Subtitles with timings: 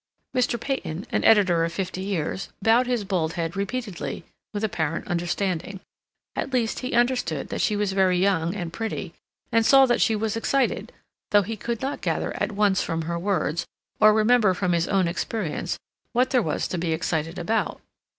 [0.35, 0.59] Mr.
[0.59, 5.79] Peyton, an editor of fifty years, bowed his bald head repeatedly, with apparent understanding.
[6.35, 9.13] At least, he understood that she was very young and pretty,
[9.51, 10.91] and saw that she was excited,
[11.29, 13.67] though he could not gather at once from her words
[13.99, 15.77] or remember from his own experience
[16.13, 17.79] what there was to be excited about.